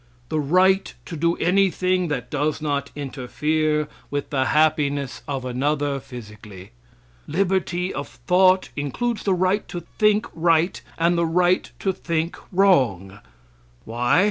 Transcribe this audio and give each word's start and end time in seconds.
The 0.29 0.39
right 0.39 0.91
to 1.05 1.15
do 1.15 1.35
anything 1.37 2.07
that 2.07 2.31
does 2.31 2.59
not 2.59 2.89
interfere 2.95 3.87
with 4.09 4.31
the 4.31 4.45
happiness 4.45 5.21
of 5.27 5.45
another, 5.45 5.99
physically. 5.99 6.71
Liberty 7.27 7.93
of 7.93 8.07
thought 8.07 8.69
includes 8.75 9.21
the 9.21 9.35
right 9.35 9.67
to 9.67 9.81
think 9.99 10.25
right 10.33 10.81
and 10.97 11.19
the 11.19 11.27
right 11.27 11.69
to 11.77 11.93
think 11.93 12.35
wrong. 12.51 13.19
Why? 13.85 14.19